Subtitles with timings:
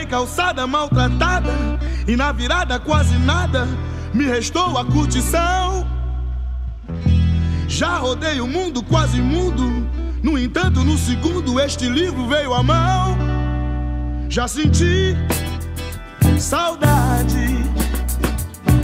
[0.00, 1.52] Calçada maltratada
[2.08, 3.68] e na virada quase nada
[4.14, 5.86] me restou a curtição.
[7.68, 9.86] Já rodei o mundo quase mundo,
[10.22, 13.16] no entanto, no segundo este livro veio à mão.
[14.28, 15.16] Já senti
[16.38, 17.64] saudade,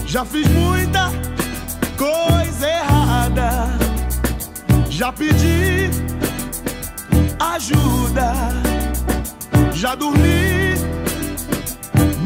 [0.06, 1.10] já fiz muita
[1.96, 3.68] coisa errada,
[4.90, 5.90] já pedi
[7.40, 8.32] ajuda,
[9.72, 10.67] já dormi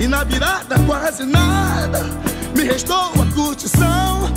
[0.00, 2.00] e na virada quase nada
[2.56, 4.32] me restou a curtição.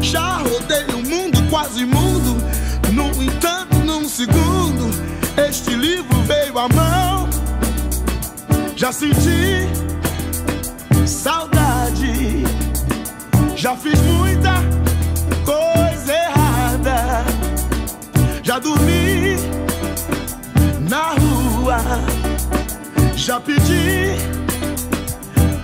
[0.00, 2.36] Já rodei o mundo, quase mundo,
[2.92, 4.90] no entanto, num segundo,
[5.48, 7.28] este livro veio à mão.
[8.76, 9.68] Já senti
[11.06, 12.44] saudade,
[13.54, 14.54] já fiz muita
[15.44, 17.24] coisa errada,
[18.42, 19.36] já dormi
[20.88, 22.21] na rua.
[23.24, 24.16] Já pedi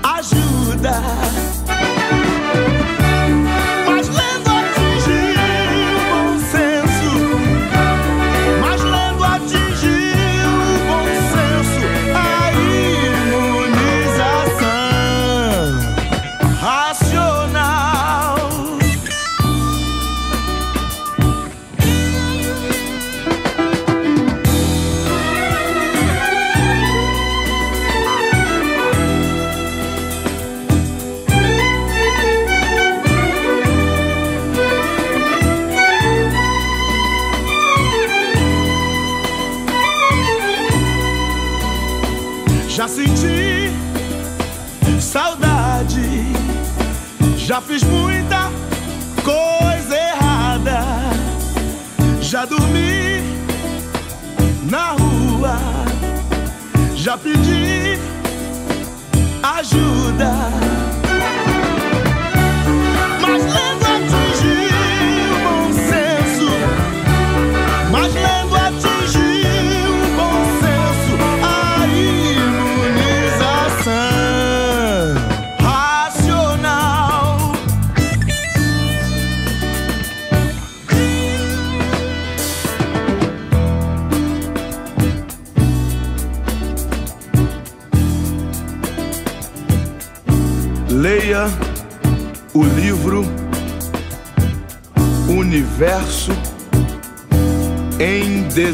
[0.04, 1.47] ajuda.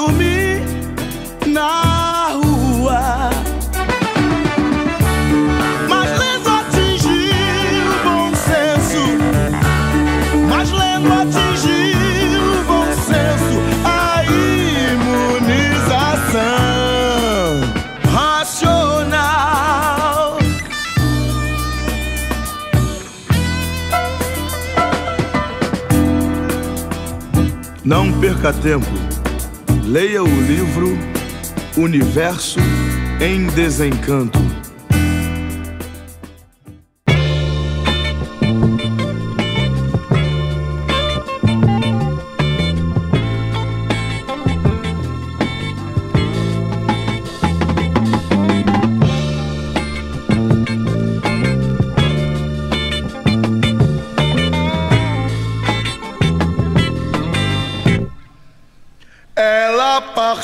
[0.00, 0.62] já dormi
[1.46, 3.30] na rua.
[5.88, 7.30] Mas lendo atingi
[7.86, 9.02] o bom senso,
[10.48, 11.96] mas lendo atingi
[12.36, 13.60] o bom senso.
[27.84, 28.99] Não perca tempo.
[29.90, 30.96] Leia o livro
[31.76, 32.60] Universo
[33.20, 34.38] em Desencanto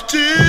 [0.08, 0.45] to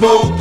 [0.00, 0.35] não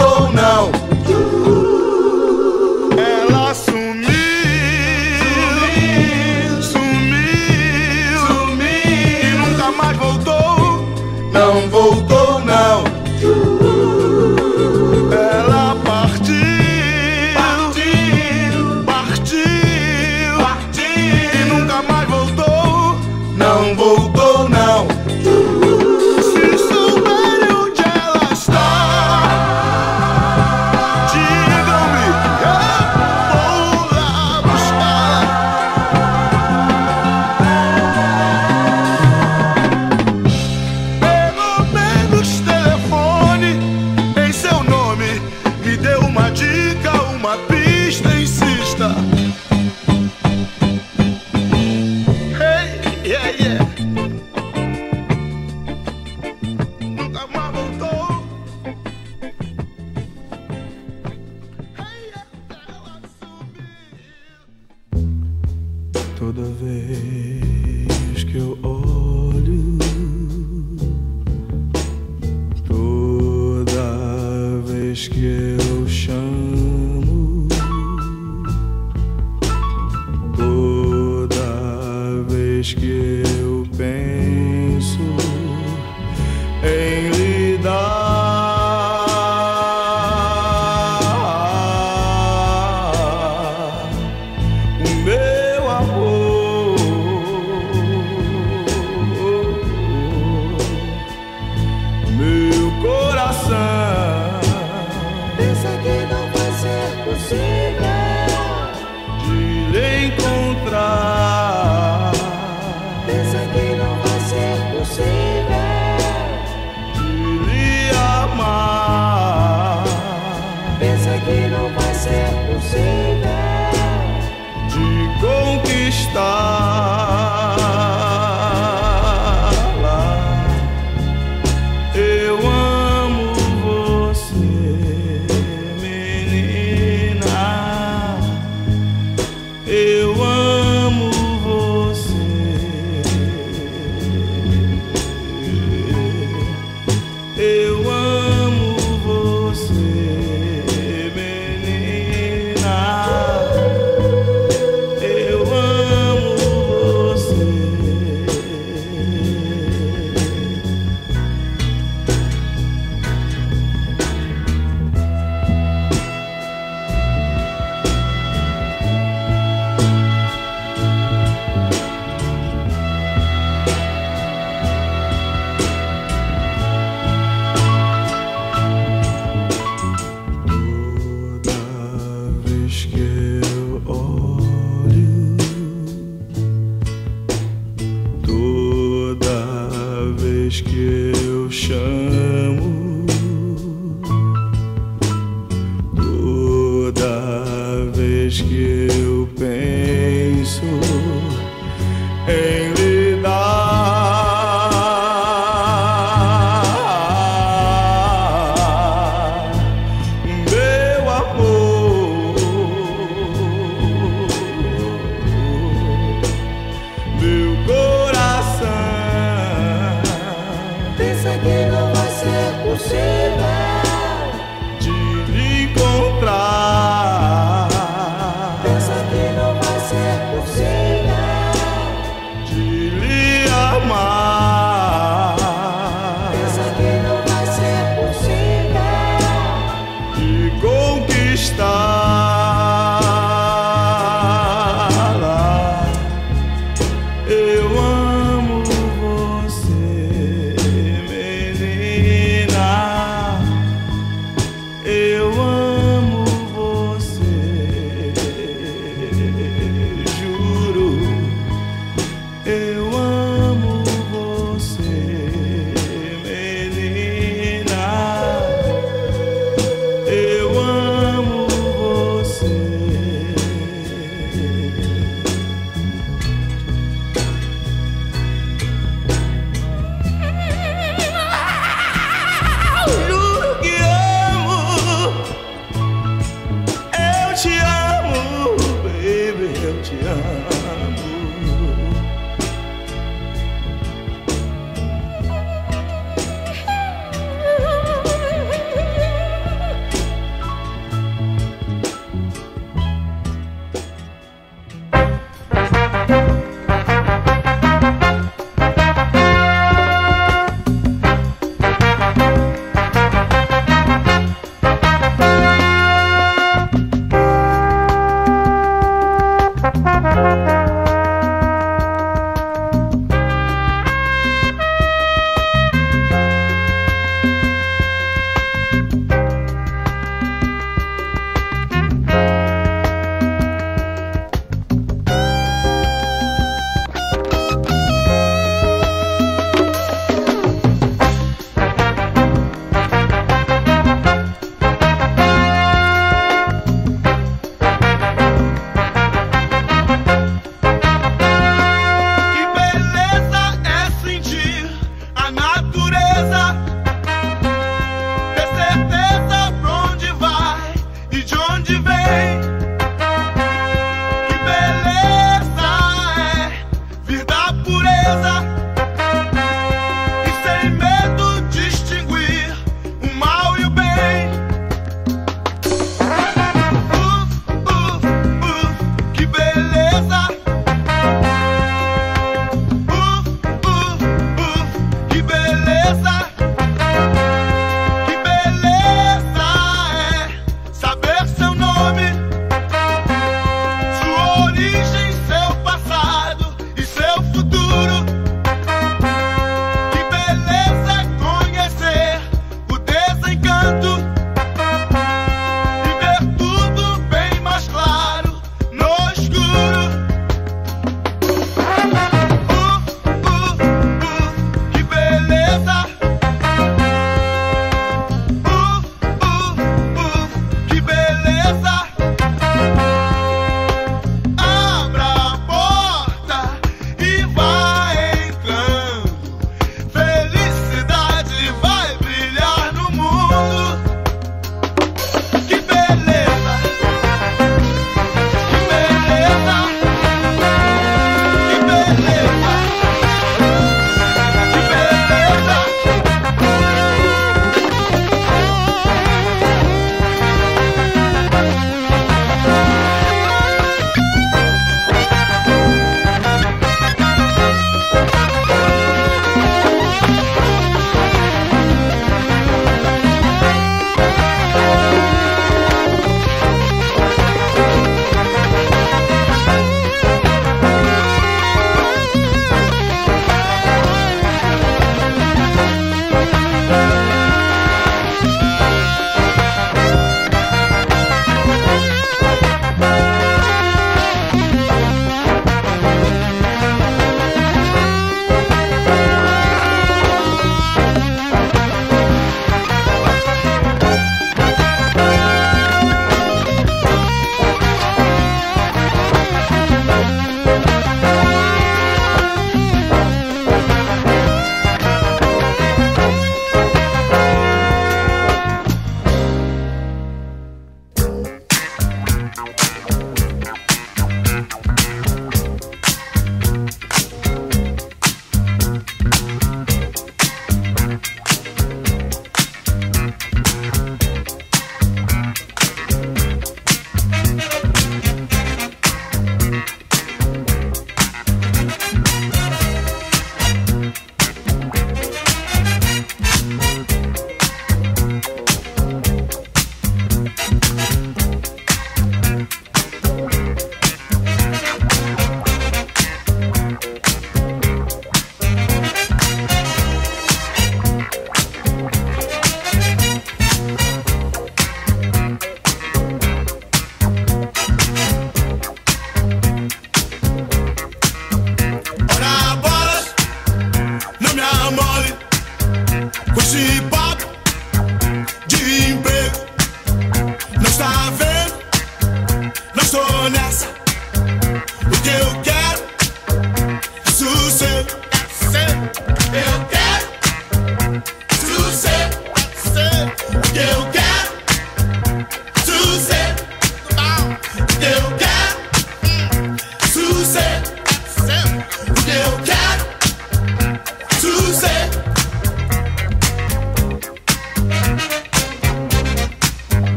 [126.16, 126.55] 있다.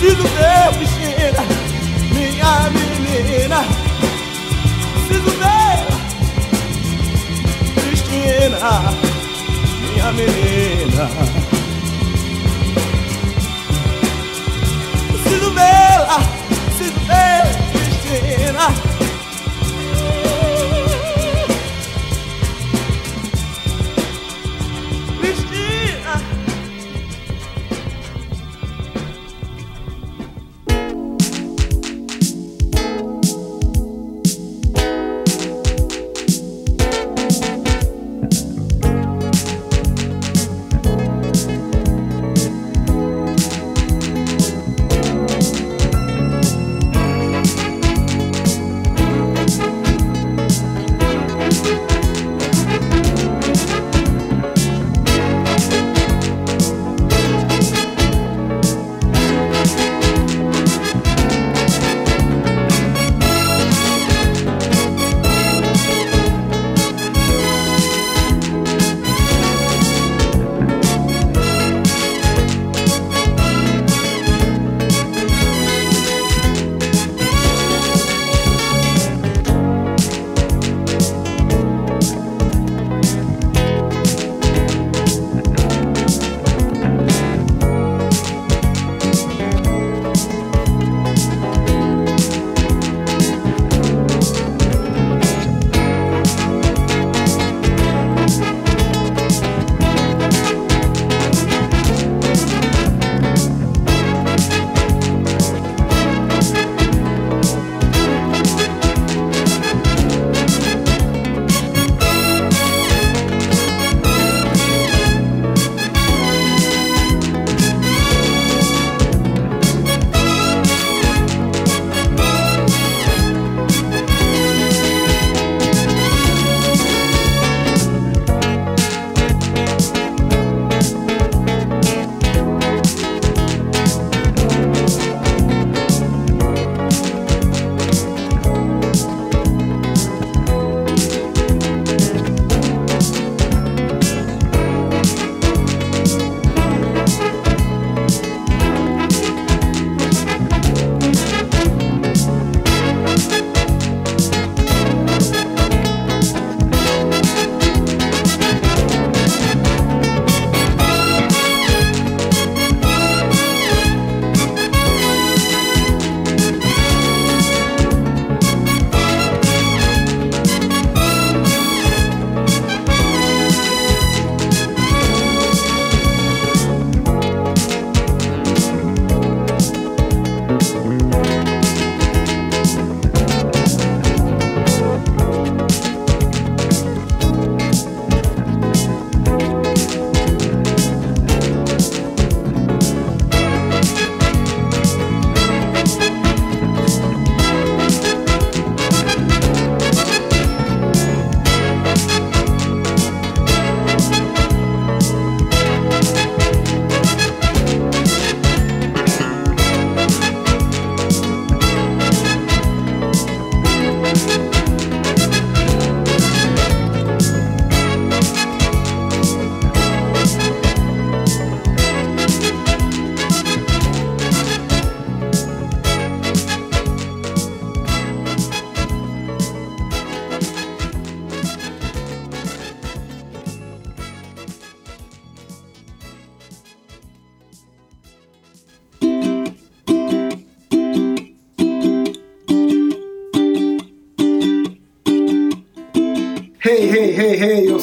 [0.00, 1.42] Preciso ver, piscina,
[2.14, 3.64] minha menina.
[5.06, 5.78] Preciso ver,
[7.74, 8.80] Cristina,
[9.92, 11.39] minha menina.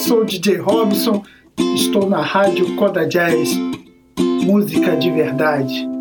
[0.07, 1.21] Sou DJ Robson,
[1.75, 3.53] estou na rádio Coda Jazz,
[4.45, 5.96] música de verdade.